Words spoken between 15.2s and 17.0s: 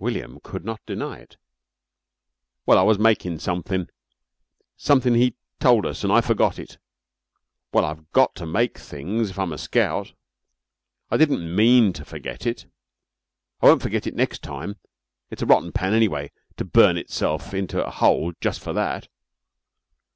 It's a rotten pan, anyway, to burn